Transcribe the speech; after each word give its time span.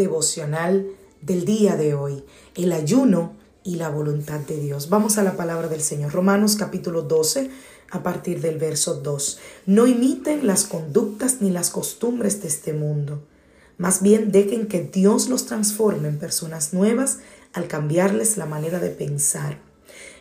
Devocional 0.00 0.86
del 1.20 1.44
día 1.44 1.76
de 1.76 1.92
hoy, 1.92 2.24
el 2.54 2.72
ayuno 2.72 3.34
y 3.62 3.74
la 3.76 3.90
voluntad 3.90 4.40
de 4.40 4.58
Dios. 4.58 4.88
Vamos 4.88 5.18
a 5.18 5.22
la 5.22 5.36
palabra 5.36 5.68
del 5.68 5.82
Señor. 5.82 6.12
Romanos 6.12 6.56
capítulo 6.56 7.02
12, 7.02 7.50
a 7.90 8.02
partir 8.02 8.40
del 8.40 8.56
verso 8.56 8.94
2. 8.94 9.38
No 9.66 9.86
imiten 9.86 10.46
las 10.46 10.64
conductas 10.64 11.42
ni 11.42 11.50
las 11.50 11.68
costumbres 11.68 12.40
de 12.40 12.48
este 12.48 12.72
mundo. 12.72 13.22
Más 13.76 14.00
bien 14.00 14.32
dejen 14.32 14.68
que 14.68 14.80
Dios 14.80 15.28
los 15.28 15.44
transforme 15.44 16.08
en 16.08 16.18
personas 16.18 16.72
nuevas 16.72 17.18
al 17.52 17.68
cambiarles 17.68 18.38
la 18.38 18.46
manera 18.46 18.78
de 18.78 18.88
pensar. 18.88 19.58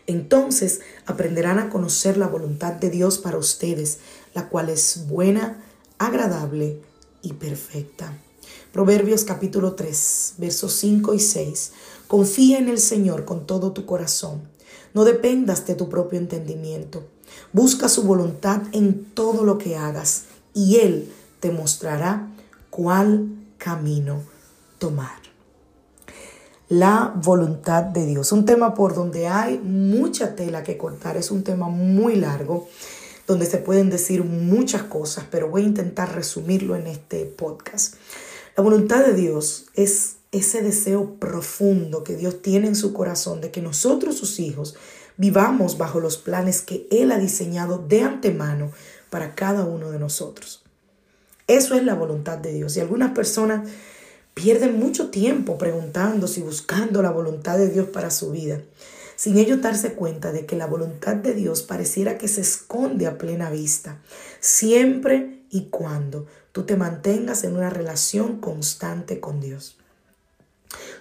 Entonces 0.07 0.81
aprenderán 1.05 1.57
a 1.57 1.69
conocer 1.69 2.17
la 2.17 2.27
voluntad 2.27 2.73
de 2.73 2.89
Dios 2.89 3.17
para 3.17 3.37
ustedes, 3.37 3.99
la 4.33 4.49
cual 4.49 4.67
es 4.67 5.07
buena, 5.07 5.63
agradable 5.99 6.81
y 7.21 7.31
perfecta. 7.31 8.13
Proverbios 8.71 9.23
capítulo 9.23 9.73
3, 9.73 10.35
versos 10.37 10.73
5 10.73 11.15
y 11.15 11.19
6. 11.19 11.71
Confía 12.07 12.59
en 12.59 12.69
el 12.69 12.77
Señor 12.77 13.25
con 13.25 13.47
todo 13.47 13.71
tu 13.71 13.87
corazón. 13.87 14.41
No 14.93 15.05
dependas 15.05 15.65
de 15.65 15.73
tu 15.73 15.89
propio 15.89 16.19
entendimiento. 16.19 17.03
Busca 17.51 17.89
su 17.89 18.03
voluntad 18.03 18.61
en 18.71 19.05
todo 19.05 19.43
lo 19.43 19.57
que 19.57 19.75
hagas 19.75 20.25
y 20.53 20.77
Él 20.77 21.11
te 21.39 21.51
mostrará 21.51 22.27
cuál 22.69 23.29
camino 23.57 24.21
tomar. 24.77 25.17
La 26.67 27.11
voluntad 27.15 27.81
de 27.81 28.05
Dios, 28.05 28.31
un 28.31 28.45
tema 28.45 28.75
por 28.75 28.93
donde 28.93 29.27
hay 29.27 29.57
mucha 29.57 30.35
tela 30.35 30.61
que 30.61 30.77
cortar, 30.77 31.17
es 31.17 31.31
un 31.31 31.43
tema 31.43 31.69
muy 31.69 32.17
largo, 32.17 32.67
donde 33.25 33.47
se 33.47 33.57
pueden 33.57 33.89
decir 33.89 34.23
muchas 34.23 34.83
cosas, 34.83 35.25
pero 35.31 35.49
voy 35.49 35.63
a 35.63 35.65
intentar 35.65 36.13
resumirlo 36.13 36.75
en 36.75 36.85
este 36.85 37.25
podcast. 37.25 37.95
La 38.59 38.63
voluntad 38.63 39.05
de 39.05 39.13
Dios 39.13 39.67
es 39.73 40.17
ese 40.33 40.61
deseo 40.61 41.15
profundo 41.17 42.03
que 42.03 42.17
Dios 42.17 42.41
tiene 42.41 42.67
en 42.67 42.75
su 42.75 42.91
corazón 42.91 43.39
de 43.39 43.51
que 43.51 43.61
nosotros, 43.61 44.17
sus 44.17 44.37
hijos, 44.41 44.75
vivamos 45.15 45.77
bajo 45.77 46.01
los 46.01 46.17
planes 46.17 46.61
que 46.61 46.85
Él 46.91 47.13
ha 47.13 47.17
diseñado 47.17 47.77
de 47.77 48.01
antemano 48.01 48.73
para 49.09 49.33
cada 49.33 49.63
uno 49.63 49.91
de 49.91 49.99
nosotros. 49.99 50.61
Eso 51.47 51.73
es 51.73 51.85
la 51.85 51.95
voluntad 51.95 52.37
de 52.37 52.51
Dios. 52.51 52.75
Y 52.75 52.81
algunas 52.81 53.11
personas 53.11 53.65
pierden 54.33 54.77
mucho 54.77 55.09
tiempo 55.09 55.57
preguntándose 55.57 56.41
y 56.41 56.43
buscando 56.43 57.01
la 57.01 57.11
voluntad 57.11 57.57
de 57.57 57.69
Dios 57.69 57.87
para 57.87 58.11
su 58.11 58.31
vida, 58.31 58.61
sin 59.15 59.37
ellos 59.37 59.61
darse 59.61 59.93
cuenta 59.93 60.33
de 60.33 60.45
que 60.45 60.57
la 60.57 60.67
voluntad 60.67 61.15
de 61.15 61.33
Dios 61.33 61.61
pareciera 61.61 62.17
que 62.17 62.27
se 62.27 62.41
esconde 62.41 63.07
a 63.07 63.17
plena 63.17 63.49
vista, 63.49 64.01
siempre 64.41 65.38
y 65.49 65.65
cuando 65.65 66.25
tú 66.51 66.63
te 66.63 66.75
mantengas 66.75 67.43
en 67.43 67.55
una 67.55 67.69
relación 67.69 68.39
constante 68.39 69.19
con 69.19 69.39
Dios. 69.39 69.77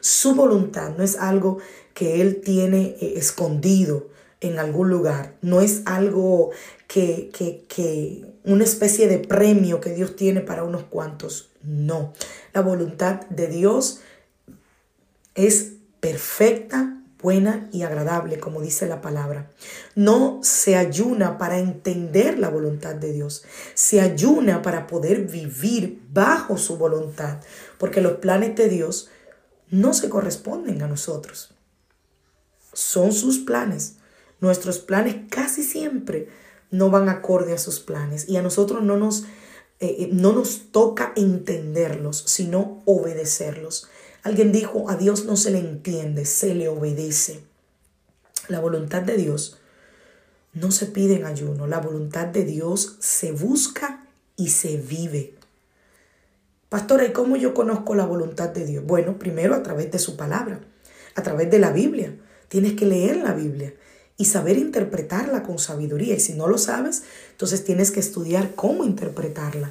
Su 0.00 0.34
voluntad 0.34 0.97
no 0.97 1.04
es 1.04 1.16
algo 1.16 1.59
que 1.94 2.20
Él 2.20 2.41
tiene 2.42 2.97
eh, 3.00 3.14
escondido 3.16 4.08
en 4.41 4.58
algún 4.58 4.88
lugar, 4.88 5.34
no 5.42 5.60
es 5.60 5.82
algo 5.84 6.50
que, 6.87 7.28
que, 7.37 7.64
que 7.69 8.25
una 8.44 8.64
especie 8.64 9.08
de 9.08 9.19
premio 9.19 9.81
que 9.81 9.94
Dios 9.94 10.14
tiene 10.14 10.41
para 10.41 10.62
unos 10.62 10.84
cuantos, 10.84 11.50
no. 11.62 12.12
La 12.53 12.60
voluntad 12.60 13.22
de 13.31 13.48
Dios 13.48 14.00
es 15.34 15.72
perfecta, 16.00 16.97
buena 17.21 17.69
y 17.73 17.83
agradable, 17.83 18.39
como 18.39 18.61
dice 18.61 18.87
la 18.87 19.01
palabra. 19.01 19.51
No 19.95 20.41
se 20.43 20.77
ayuna 20.77 21.39
para 21.39 21.59
entender 21.59 22.39
la 22.39 22.49
voluntad 22.49 22.95
de 22.95 23.12
Dios, 23.12 23.45
se 23.75 24.01
ayuna 24.01 24.62
para 24.62 24.87
poder 24.87 25.23
vivir 25.27 26.03
bajo 26.11 26.56
su 26.59 26.77
voluntad, 26.79 27.39
porque 27.79 28.01
los 28.01 28.19
planes 28.19 28.56
de 28.56 28.69
Dios 28.69 29.11
no 29.71 29.95
se 29.95 30.09
corresponden 30.09 30.83
a 30.83 30.89
nosotros. 30.89 31.55
Son 32.73 33.12
sus 33.12 33.39
planes. 33.39 33.97
Nuestros 34.41 34.79
planes 34.79 35.17
casi 35.31 35.65
siempre 35.65 36.29
no 36.71 36.91
van 36.91 37.09
acorde 37.09 37.53
a 37.55 37.59
sus 37.59 37.81
planes 37.81 38.29
y 38.29 38.37
a 38.37 38.43
nosotros 38.43 38.83
no 38.83 38.97
nos, 38.97 39.25
eh, 39.81 39.97
eh, 39.99 40.11
no 40.12 40.33
nos 40.33 40.71
toca 40.71 41.12
entenderlos, 41.17 42.23
sino 42.27 42.83
obedecerlos. 42.85 43.89
Alguien 44.23 44.53
dijo, 44.53 44.91
a 44.91 44.97
Dios 44.97 45.25
no 45.25 45.37
se 45.37 45.51
le 45.51 45.59
entiende, 45.59 46.25
se 46.25 46.55
le 46.55 46.69
obedece. 46.69 47.41
La 48.49 48.61
voluntad 48.61 49.03
de 49.03 49.17
Dios 49.17 49.59
no 50.53 50.71
se 50.71 50.87
pide 50.87 51.17
en 51.17 51.27
ayuno, 51.27 51.67
la 51.67 51.79
voluntad 51.79 52.27
de 52.27 52.45
Dios 52.45 52.97
se 53.01 53.33
busca 53.33 54.06
y 54.37 54.49
se 54.49 54.77
vive. 54.77 55.34
Pastora, 56.69 57.06
¿y 57.06 57.12
cómo 57.12 57.37
yo 57.37 57.55
conozco 57.55 57.95
la 57.95 58.06
voluntad 58.06 58.51
de 58.51 58.67
Dios? 58.67 58.84
Bueno, 58.84 59.19
primero 59.19 59.55
a 59.55 59.62
través 59.62 59.91
de 59.91 59.99
su 59.99 60.17
palabra, 60.17 60.61
a 61.15 61.23
través 61.23 61.50
de 61.50 61.59
la 61.59 61.71
Biblia. 61.71 62.15
Tienes 62.49 62.75
que 62.75 62.87
leer 62.87 63.17
la 63.17 63.33
Biblia 63.33 63.75
y 64.17 64.25
saber 64.25 64.59
interpretarla 64.59 65.43
con 65.43 65.59
sabiduría. 65.59 66.15
Y 66.15 66.21
si 66.21 66.35
no 66.35 66.49
lo 66.49 66.59
sabes, 66.59 67.05
entonces 67.31 67.65
tienes 67.65 67.91
que 67.91 68.00
estudiar 68.00 68.55
cómo 68.55 68.85
interpretarla. 68.85 69.71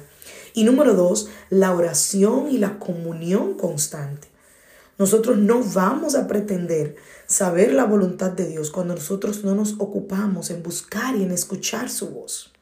Y 0.54 0.64
número 0.64 0.94
dos, 0.94 1.28
la 1.50 1.72
oración 1.72 2.48
y 2.50 2.58
la 2.58 2.78
comunión 2.78 3.54
constante. 3.54 4.28
Nosotros 4.98 5.38
no 5.38 5.62
vamos 5.62 6.16
a 6.16 6.26
pretender 6.26 6.96
saber 7.26 7.72
la 7.72 7.84
voluntad 7.84 8.32
de 8.32 8.46
Dios 8.46 8.70
cuando 8.70 8.94
nosotros 8.94 9.44
no 9.44 9.54
nos 9.54 9.74
ocupamos 9.78 10.50
en 10.50 10.62
buscar 10.62 11.14
y 11.14 11.22
en 11.22 11.30
escuchar 11.30 11.88
su 11.88 12.10
voz. 12.10 12.52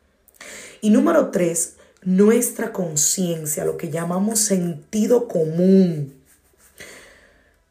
Y 0.82 0.90
número 0.90 1.30
tres, 1.30 1.76
nuestra 2.02 2.72
conciencia, 2.72 3.64
lo 3.64 3.78
que 3.78 3.90
llamamos 3.90 4.40
sentido 4.40 5.28
común. 5.28 6.12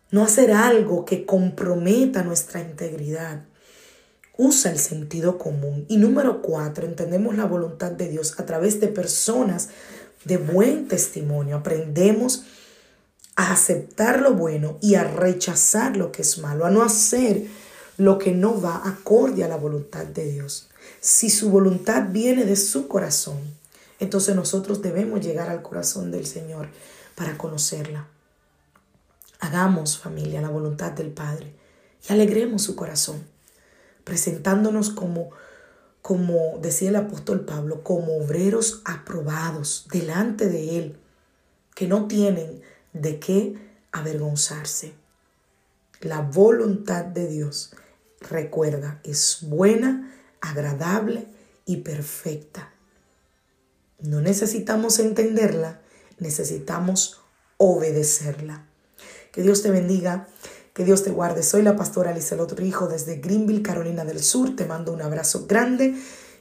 No 0.09 0.24
hacer 0.24 0.52
algo 0.52 1.06
que 1.06 1.26
comprometa 1.26 2.24
nuestra 2.24 2.59
integridad. 2.59 3.44
Usa 4.36 4.72
el 4.72 4.80
sentido 4.80 5.38
común. 5.38 5.86
Y 5.90 5.97
número 5.97 6.42
cuatro, 6.42 6.88
entendemos 6.88 7.38
la 7.38 7.46
voluntad 7.46 7.92
de 7.92 8.09
Dios 8.09 8.40
a 8.40 8.46
través 8.46 8.80
de 8.80 8.88
personas 8.88 9.70
de 10.26 10.38
buen 10.38 10.88
testimonio. 10.88 11.58
Aprendemos 11.58 12.46
a 13.35 13.51
aceptar 13.51 14.22
lo 14.22 14.34
bueno 14.34 14.78
y 14.81 14.96
a 14.96 15.03
rechazar 15.03 15.97
lo 15.97 16.12
que 16.12 16.22
es 16.22 16.38
malo, 16.38 16.66
a 16.66 16.72
no 16.72 16.84
hacer 16.84 17.47
lo 17.97 18.18
que 18.18 18.31
no 18.31 18.62
va 18.62 18.81
acorde 18.85 19.44
a 19.44 19.47
la 19.47 19.57
voluntad 19.57 20.06
de 20.06 20.31
Dios. 20.31 20.69
Si 21.00 21.29
su 21.29 21.50
voluntad 21.50 22.07
viene 22.09 22.46
de 22.46 22.56
su 22.56 22.88
corazón, 22.88 23.38
entonces 24.00 24.35
nosotros 24.35 24.81
debemos 24.81 25.22
llegar 25.22 25.50
al 25.50 25.62
corazón 25.62 26.12
del 26.12 26.25
Señor 26.25 26.69
para 27.16 27.38
conocerla. 27.38 28.08
Hagamos 29.40 29.97
familia 29.97 30.41
la 30.41 30.49
voluntad 30.49 30.91
del 30.91 31.11
Padre 31.11 31.53
y 32.08 32.14
alegremos 32.14 32.61
su 32.61 32.76
corazón, 32.76 33.23
presentándonos 34.03 34.90
como, 34.90 35.29
como 36.02 36.58
decía 36.61 36.90
el 36.90 36.96
apóstol 36.96 37.41
Pablo, 37.41 37.84
como 37.84 38.17
obreros 38.17 38.82
aprobados 38.85 39.87
delante 39.91 40.47
de 40.47 40.78
Él, 40.78 40.97
que 41.73 41.87
no 41.87 42.08
tienen 42.08 42.61
de 42.96 43.20
qué 43.20 43.56
avergonzarse. 43.92 44.94
La 46.02 46.22
voluntad 46.22 47.06
de 47.06 47.28
Dios, 47.28 47.74
recuerda, 48.20 49.00
es 49.03 49.40
buena, 49.42 50.14
agradable 50.42 51.28
y 51.66 51.78
perfecta. 51.78 52.74
No 54.00 54.22
necesitamos 54.22 55.00
entenderla, 55.00 55.82
necesitamos 56.20 57.22
obedecerla. 57.58 58.66
Que 59.32 59.42
Dios 59.42 59.62
te 59.62 59.72
bendiga, 59.72 60.28
que 60.74 60.86
Dios 60.86 61.03
te 61.03 61.12
guarde. 61.12 61.44
Soy 61.44 61.62
la 61.62 61.76
pastora 61.76 62.12
Alicelot 62.12 62.53
Rijo 62.53 62.88
desde 62.88 63.18
Greenville, 63.18 63.62
Carolina 63.62 64.06
del 64.06 64.22
Sur. 64.22 64.56
Te 64.56 64.66
mando 64.66 64.94
un 64.94 65.02
abrazo 65.02 65.46
grande 65.47 65.96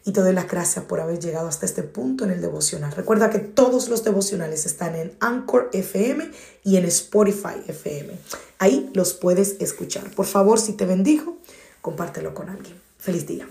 y 0.05 0.13
te 0.13 0.21
doy 0.21 0.33
las 0.35 0.49
gracias 0.49 0.85
por 0.85 1.01
haber 1.01 1.19
llegado 1.19 1.49
hasta 1.49 1.67
este 1.67 1.83
punto 1.83 2.25
en 2.25 2.31
el 2.31 2.41
devocional. 2.41 2.93
Recuerda 2.93 3.31
que 3.31 3.39
todos 3.39 3.89
los 3.89 4.05
devocionales 4.05 4.67
están 4.67 4.95
en 4.97 5.13
Anchor 5.21 5.71
FM 5.73 6.31
y 6.63 6.77
en 6.77 6.85
Spotify 6.85 7.63
FM. 7.67 8.15
Ahí 8.59 8.91
los 8.93 9.15
puedes 9.15 9.57
escuchar. 9.61 10.11
Por 10.11 10.27
favor, 10.27 10.61
si 10.61 10.75
te 10.75 10.85
bendijo, 10.85 11.39
compártelo 11.81 12.35
con 12.35 12.51
alguien. 12.51 12.77
Feliz 12.99 13.27
día. 13.27 13.47